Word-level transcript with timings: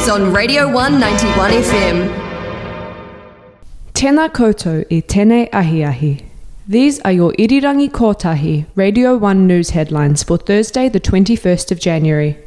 news 0.00 0.08
on 0.08 0.32
Radio 0.32 0.66
191 0.72 1.50
FM. 1.50 1.98
Tēnā 3.92 4.28
koutou 4.32 4.84
i 4.90 5.00
tēnei 5.02 5.48
ahi 5.52 5.82
ahi. 5.84 6.24
These 6.66 7.00
are 7.00 7.12
your 7.12 7.32
Irirangi 7.32 7.90
Kotahi 7.90 8.64
Radio 8.76 9.16
1 9.16 9.46
news 9.46 9.70
headlines 9.70 10.22
for 10.22 10.38
Thursday, 10.38 10.88
the 10.88 11.00
21st 11.00 11.72
of 11.72 11.80
January. 11.80 12.38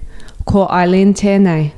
Ko 0.46 0.68
Eileen 0.70 1.14
tēnei. 1.14 1.74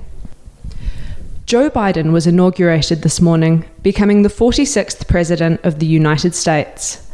Joe 1.46 1.70
Biden 1.70 2.12
was 2.12 2.26
inaugurated 2.28 3.02
this 3.02 3.20
morning, 3.20 3.66
becoming 3.84 4.22
the 4.22 4.30
46th 4.30 5.08
President 5.08 5.60
of 5.64 5.80
the 5.80 5.86
United 5.86 6.36
States. 6.36 7.06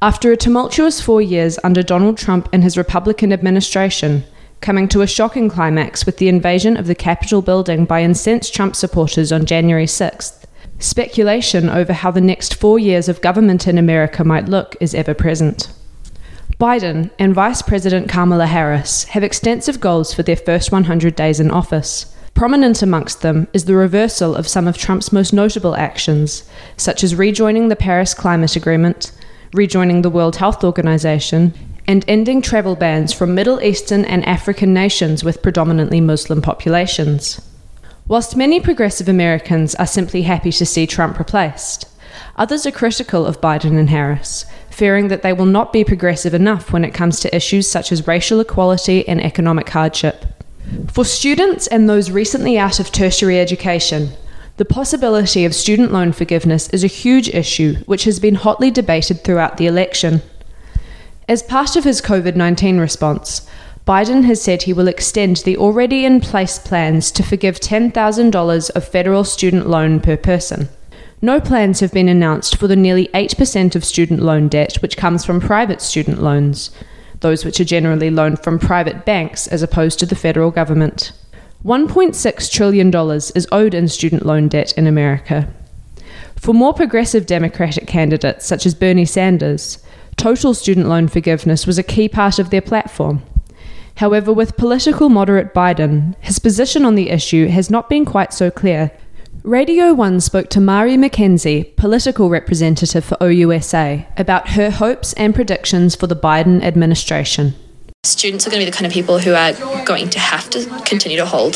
After 0.00 0.30
a 0.30 0.36
tumultuous 0.36 1.00
four 1.00 1.22
years 1.22 1.58
under 1.64 1.82
Donald 1.82 2.18
Trump 2.18 2.48
and 2.52 2.62
his 2.62 2.78
Republican 2.78 3.32
administration, 3.32 4.22
coming 4.66 4.88
to 4.88 5.00
a 5.00 5.06
shocking 5.06 5.48
climax 5.48 6.04
with 6.04 6.16
the 6.16 6.26
invasion 6.26 6.76
of 6.76 6.88
the 6.88 6.94
Capitol 6.96 7.40
building 7.40 7.84
by 7.84 8.02
incensed 8.02 8.52
Trump 8.52 8.74
supporters 8.74 9.30
on 9.30 9.46
January 9.46 9.86
6th, 9.86 10.42
speculation 10.80 11.68
over 11.68 11.92
how 11.92 12.10
the 12.10 12.20
next 12.20 12.52
four 12.52 12.76
years 12.76 13.08
of 13.08 13.20
government 13.20 13.68
in 13.68 13.78
America 13.78 14.24
might 14.24 14.48
look 14.48 14.74
is 14.80 14.92
ever 14.92 15.14
present. 15.14 15.72
Biden 16.58 17.12
and 17.16 17.32
Vice 17.32 17.62
President 17.62 18.08
Kamala 18.08 18.46
Harris 18.46 19.04
have 19.04 19.22
extensive 19.22 19.78
goals 19.78 20.12
for 20.12 20.24
their 20.24 20.34
first 20.34 20.72
100 20.72 21.14
days 21.14 21.38
in 21.38 21.52
office. 21.52 22.12
Prominent 22.34 22.82
amongst 22.82 23.22
them 23.22 23.46
is 23.52 23.66
the 23.66 23.76
reversal 23.76 24.34
of 24.34 24.48
some 24.48 24.66
of 24.66 24.76
Trump's 24.76 25.12
most 25.12 25.32
notable 25.32 25.76
actions, 25.76 26.42
such 26.76 27.04
as 27.04 27.14
rejoining 27.14 27.68
the 27.68 27.76
Paris 27.76 28.14
Climate 28.14 28.56
Agreement, 28.56 29.12
rejoining 29.52 30.02
the 30.02 30.10
World 30.10 30.34
Health 30.34 30.64
Organization, 30.64 31.54
and 31.88 32.04
ending 32.08 32.42
travel 32.42 32.74
bans 32.74 33.12
from 33.12 33.34
Middle 33.34 33.62
Eastern 33.62 34.04
and 34.04 34.24
African 34.26 34.74
nations 34.74 35.22
with 35.22 35.42
predominantly 35.42 36.00
Muslim 36.00 36.42
populations. 36.42 37.40
Whilst 38.08 38.36
many 38.36 38.60
progressive 38.60 39.08
Americans 39.08 39.74
are 39.76 39.86
simply 39.86 40.22
happy 40.22 40.52
to 40.52 40.66
see 40.66 40.86
Trump 40.86 41.18
replaced, 41.18 41.88
others 42.36 42.66
are 42.66 42.70
critical 42.70 43.26
of 43.26 43.40
Biden 43.40 43.78
and 43.78 43.90
Harris, 43.90 44.46
fearing 44.70 45.08
that 45.08 45.22
they 45.22 45.32
will 45.32 45.46
not 45.46 45.72
be 45.72 45.84
progressive 45.84 46.34
enough 46.34 46.72
when 46.72 46.84
it 46.84 46.94
comes 46.94 47.20
to 47.20 47.34
issues 47.34 47.68
such 47.68 47.90
as 47.90 48.06
racial 48.06 48.40
equality 48.40 49.06
and 49.08 49.20
economic 49.20 49.68
hardship. 49.68 50.24
For 50.92 51.04
students 51.04 51.66
and 51.66 51.88
those 51.88 52.10
recently 52.10 52.58
out 52.58 52.80
of 52.80 52.92
tertiary 52.92 53.40
education, 53.40 54.10
the 54.56 54.64
possibility 54.64 55.44
of 55.44 55.54
student 55.54 55.92
loan 55.92 56.12
forgiveness 56.12 56.68
is 56.70 56.82
a 56.82 56.88
huge 56.88 57.28
issue 57.28 57.76
which 57.86 58.04
has 58.04 58.18
been 58.18 58.36
hotly 58.36 58.70
debated 58.70 59.22
throughout 59.22 59.56
the 59.56 59.66
election. 59.66 60.22
As 61.28 61.42
part 61.42 61.74
of 61.74 61.82
his 61.82 62.00
COVID 62.00 62.36
19 62.36 62.78
response, 62.78 63.48
Biden 63.84 64.24
has 64.24 64.40
said 64.40 64.62
he 64.62 64.72
will 64.72 64.86
extend 64.86 65.38
the 65.38 65.56
already 65.56 66.04
in 66.04 66.20
place 66.20 66.56
plans 66.56 67.10
to 67.10 67.24
forgive 67.24 67.58
$10,000 67.58 68.70
of 68.70 68.88
federal 68.88 69.24
student 69.24 69.68
loan 69.68 69.98
per 69.98 70.16
person. 70.16 70.68
No 71.20 71.40
plans 71.40 71.80
have 71.80 71.92
been 71.92 72.08
announced 72.08 72.56
for 72.56 72.68
the 72.68 72.76
nearly 72.76 73.08
8% 73.08 73.74
of 73.74 73.84
student 73.84 74.22
loan 74.22 74.46
debt 74.46 74.76
which 74.82 74.96
comes 74.96 75.24
from 75.24 75.40
private 75.40 75.80
student 75.80 76.22
loans, 76.22 76.70
those 77.20 77.44
which 77.44 77.58
are 77.58 77.64
generally 77.64 78.10
loaned 78.10 78.44
from 78.44 78.60
private 78.60 79.04
banks 79.04 79.48
as 79.48 79.64
opposed 79.64 79.98
to 79.98 80.06
the 80.06 80.14
federal 80.14 80.52
government. 80.52 81.10
$1.6 81.64 82.52
trillion 82.52 82.94
is 83.34 83.48
owed 83.50 83.74
in 83.74 83.88
student 83.88 84.24
loan 84.24 84.46
debt 84.46 84.72
in 84.78 84.86
America. 84.86 85.52
For 86.36 86.54
more 86.54 86.72
progressive 86.72 87.26
Democratic 87.26 87.88
candidates, 87.88 88.46
such 88.46 88.64
as 88.66 88.74
Bernie 88.74 89.04
Sanders, 89.04 89.84
total 90.16 90.54
student 90.54 90.88
loan 90.88 91.08
forgiveness 91.08 91.66
was 91.66 91.78
a 91.78 91.82
key 91.82 92.08
part 92.08 92.38
of 92.38 92.50
their 92.50 92.60
platform. 92.60 93.22
However, 93.96 94.32
with 94.32 94.56
political 94.56 95.08
moderate 95.08 95.54
Biden, 95.54 96.14
his 96.20 96.38
position 96.38 96.84
on 96.84 96.94
the 96.94 97.10
issue 97.10 97.48
has 97.48 97.70
not 97.70 97.88
been 97.88 98.04
quite 98.04 98.32
so 98.32 98.50
clear. 98.50 98.90
Radio 99.42 99.94
1 99.94 100.20
spoke 100.20 100.50
to 100.50 100.60
Mari 100.60 100.96
McKenzie, 100.96 101.74
political 101.76 102.28
representative 102.28 103.04
for 103.04 103.16
OUSA, 103.20 104.06
about 104.18 104.50
her 104.50 104.70
hopes 104.70 105.12
and 105.14 105.34
predictions 105.34 105.94
for 105.94 106.06
the 106.06 106.16
Biden 106.16 106.62
administration. 106.62 107.54
Students 108.06 108.46
are 108.46 108.50
going 108.50 108.60
to 108.60 108.66
be 108.66 108.70
the 108.70 108.76
kind 108.76 108.86
of 108.86 108.92
people 108.92 109.18
who 109.18 109.34
are 109.34 109.52
going 109.84 110.08
to 110.10 110.20
have 110.20 110.48
to 110.50 110.64
continue 110.86 111.16
to 111.18 111.26
hold 111.26 111.54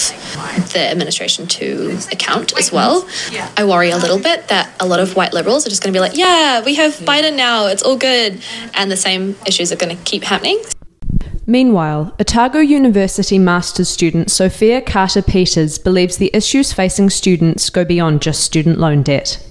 the 0.73 0.81
administration 0.91 1.47
to 1.47 1.97
account 2.11 2.59
as 2.59 2.73
well. 2.73 3.09
I 3.57 3.65
worry 3.65 3.91
a 3.91 3.97
little 3.97 4.19
bit 4.19 4.49
that 4.49 4.71
a 4.81 4.87
lot 4.87 4.99
of 4.99 5.15
white 5.15 5.33
liberals 5.33 5.65
are 5.65 5.71
just 5.71 5.81
going 5.81 5.93
to 5.93 5.97
be 5.97 6.01
like, 6.01 6.17
yeah, 6.17 6.63
we 6.65 6.75
have 6.75 6.95
Biden 6.95 7.37
now, 7.37 7.67
it's 7.67 7.83
all 7.83 7.97
good. 7.97 8.43
And 8.75 8.91
the 8.91 8.97
same 8.97 9.37
issues 9.47 9.71
are 9.71 9.77
going 9.77 9.97
to 9.97 10.03
keep 10.03 10.25
happening. 10.25 10.61
Meanwhile, 11.47 12.15
Otago 12.21 12.59
University 12.59 13.39
master's 13.39 13.89
student 13.89 14.31
Sophia 14.31 14.81
Carter 14.81 15.23
Peters 15.23 15.79
believes 15.79 16.17
the 16.17 16.31
issues 16.35 16.73
facing 16.73 17.11
students 17.11 17.71
go 17.71 17.85
beyond 17.85 18.23
just 18.23 18.43
student 18.43 18.79
loan 18.79 19.03
debt. 19.03 19.45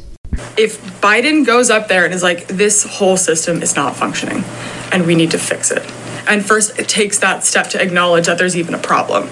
If 0.58 0.82
Biden 1.02 1.46
goes 1.46 1.70
up 1.70 1.88
there 1.88 2.06
and 2.06 2.14
is 2.14 2.24
like, 2.24 2.48
this 2.48 2.84
whole 2.84 3.18
system 3.18 3.62
is 3.62 3.76
not 3.76 3.96
functioning 3.96 4.44
and 4.92 5.06
we 5.06 5.16
need 5.16 5.32
to 5.32 5.40
fix 5.40 5.72
it, 5.72 5.84
and 6.29 6.45
first 6.45 6.79
it 6.79 6.88
takes 6.88 7.19
that 7.19 7.44
step 7.44 7.67
to 7.72 7.81
acknowledge 7.81 8.28
that 8.28 8.38
there's 8.38 8.56
even 8.56 8.73
a 8.73 8.79
problem. 8.79 9.28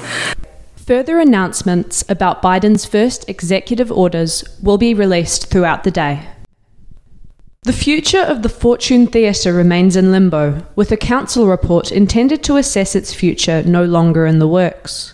Further 0.76 1.20
announcements 1.20 2.04
about 2.10 2.42
Biden's 2.42 2.86
first 2.86 3.30
executive 3.30 3.92
orders 3.92 4.44
will 4.62 4.78
be 4.78 4.94
released 4.94 5.50
throughout 5.50 5.84
the 5.84 5.92
day. 5.92 6.28
The 7.64 7.74
future 7.74 8.22
of 8.22 8.44
the 8.44 8.50
Fortune 8.50 9.08
Theatre 9.08 9.54
remains 9.54 9.98
in 9.98 10.12
limbo, 10.12 10.66
with 10.76 10.92
a 10.92 10.98
council 10.98 11.48
report 11.48 11.92
intended 11.92 12.42
to 12.44 12.56
assess 12.56 12.96
its 12.96 13.14
future 13.14 13.62
no 13.64 13.84
longer 13.84 14.26
in 14.26 14.40
the 14.40 14.48
works. 14.48 15.14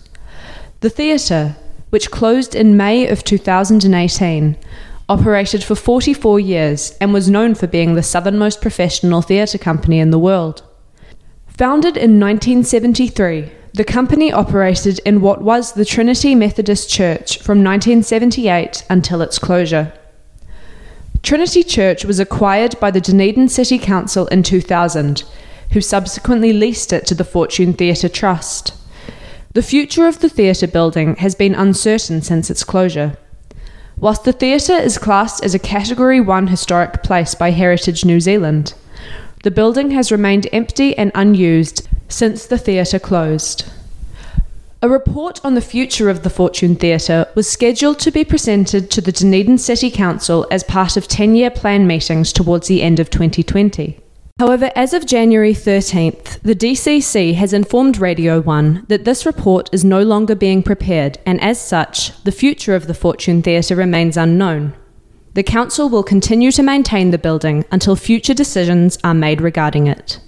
The 0.82 0.90
theatre, 0.92 1.56
which 1.90 2.12
closed 2.12 2.54
in 2.54 2.78
May 2.78 3.08
of 3.08 3.24
2018, 3.24 4.56
operated 5.10 5.64
for 5.64 5.76
44 5.76 6.40
years 6.40 6.96
and 7.02 7.12
was 7.12 7.30
known 7.30 7.56
for 7.56 7.66
being 7.66 7.96
the 7.96 8.04
southernmost 8.04 8.62
professional 8.62 9.24
theatre 9.24 9.58
company 9.58 10.00
in 10.00 10.12
the 10.12 10.20
world. 10.20 10.62
Founded 11.58 11.98
in 11.98 12.20
1973, 12.20 13.52
the 13.74 13.84
company 13.84 14.34
operated 14.34 15.00
in 15.06 15.22
what 15.22 15.44
was 15.44 15.74
the 15.74 15.86
Trinity 15.86 16.34
Methodist 16.34 16.90
Church 16.90 17.38
from 17.38 17.64
1978 17.64 18.84
until 18.90 19.22
its 19.22 19.38
closure. 19.38 19.94
Trinity 21.22 21.64
Church 21.64 22.06
was 22.06 22.20
acquired 22.20 22.80
by 22.80 22.90
the 22.90 23.00
Dunedin 23.00 23.50
City 23.50 23.78
Council 23.78 24.26
in 24.28 24.42
2000, 24.42 25.24
who 25.74 25.80
subsequently 25.80 26.54
leased 26.54 26.92
it 26.92 27.06
to 27.06 27.14
the 27.14 27.24
Fortune 27.24 27.74
Theatre 27.74 28.10
Trust. 28.10 28.74
The 29.54 29.62
future 29.62 30.08
of 30.08 30.22
the 30.22 30.30
theatre 30.30 30.68
building 30.68 31.18
has 31.18 31.36
been 31.36 31.54
uncertain 31.54 32.24
since 32.24 32.50
its 32.50 32.64
closure. 32.64 33.16
Whilst 33.96 34.24
the 34.24 34.34
theatre 34.34 34.74
is 34.74 34.98
classed 34.98 35.44
as 35.46 35.54
a 35.54 35.60
Category 35.60 36.20
1 36.20 36.48
historic 36.48 37.04
place 37.04 37.36
by 37.36 37.52
Heritage 37.52 38.04
New 38.04 38.20
Zealand, 38.20 38.74
the 39.44 39.52
building 39.52 39.92
has 39.92 40.12
remained 40.12 40.48
empty 40.52 40.98
and 40.98 41.12
unused 41.14 41.88
since 42.08 42.46
the 42.46 42.58
theatre 42.58 43.00
closed. 43.00 43.66
A 44.82 44.90
report 44.90 45.40
on 45.46 45.54
the 45.54 45.62
future 45.62 46.10
of 46.10 46.24
the 46.24 46.30
Fortune 46.30 46.76
Theatre 46.76 47.28
was 47.36 47.50
scheduled 47.50 48.00
to 48.00 48.12
be 48.12 48.26
presented 48.26 48.92
to 48.92 49.00
the 49.00 49.14
Dunedin 49.14 49.58
City 49.58 49.90
Council 49.90 50.46
as 50.52 50.64
part 50.64 50.98
of 50.98 51.08
10 51.08 51.36
year 51.36 51.50
plan 51.50 51.88
meetings 51.88 52.34
towards 52.34 52.68
the 52.68 52.82
end 52.82 53.00
of 53.00 53.10
2020. 53.10 54.00
However, 54.40 54.72
as 54.76 54.94
of 54.94 55.06
January 55.06 55.54
13th, 55.54 56.42
the 56.42 56.56
DCC 56.56 57.36
has 57.36 57.54
informed 57.54 58.00
Radio 58.00 58.42
1 58.42 58.86
that 58.88 59.06
this 59.06 59.26
report 59.26 59.70
is 59.72 59.86
no 59.86 60.02
longer 60.02 60.36
being 60.36 60.64
prepared, 60.64 61.18
and 61.26 61.40
as 61.40 61.62
such, 61.62 62.12
the 62.24 62.32
future 62.32 62.76
of 62.76 62.88
the 62.88 62.94
Fortune 62.94 63.42
Theatre 63.42 63.76
remains 63.76 64.18
unknown. 64.18 64.74
The 65.36 65.44
Council 65.44 65.90
will 65.90 66.04
continue 66.04 66.52
to 66.52 66.62
maintain 66.62 67.10
the 67.10 67.18
building 67.18 67.66
until 67.72 67.96
future 67.96 68.36
decisions 68.36 69.00
are 69.04 69.16
made 69.16 69.42
regarding 69.42 69.88
it. 69.88 70.20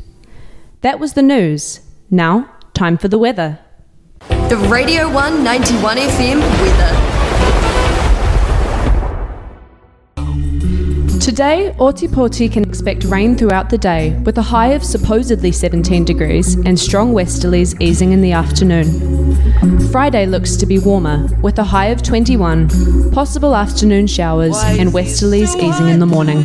That 0.81 0.99
was 0.99 1.13
the 1.13 1.21
news. 1.21 1.79
Now, 2.09 2.49
time 2.73 2.97
for 2.97 3.07
the 3.07 3.19
weather. 3.19 3.59
The 4.29 4.57
Radio 4.67 5.05
191 5.13 5.97
FM 5.97 6.39
weather. 6.39 7.14
Today, 11.25 11.73
Ōtepoti 11.79 12.51
can 12.51 12.63
expect 12.63 13.03
rain 13.05 13.35
throughout 13.35 13.71
the 13.71 13.79
day, 13.79 14.11
with 14.25 14.37
a 14.37 14.43
high 14.43 14.73
of 14.73 14.83
supposedly 14.83 15.51
17 15.51 16.05
degrees 16.05 16.53
and 16.67 16.79
strong 16.79 17.15
westerlies 17.15 17.81
easing 17.81 18.11
in 18.11 18.21
the 18.21 18.31
afternoon. 18.31 19.89
Friday 19.91 20.27
looks 20.27 20.55
to 20.57 20.67
be 20.67 20.77
warmer, 20.77 21.27
with 21.41 21.57
a 21.57 21.63
high 21.63 21.87
of 21.87 22.03
21, 22.03 23.09
possible 23.09 23.55
afternoon 23.55 24.05
showers, 24.05 24.55
and 24.55 24.91
westerlies 24.91 25.55
easing 25.55 25.87
in 25.87 25.99
the 25.99 26.05
morning. 26.05 26.43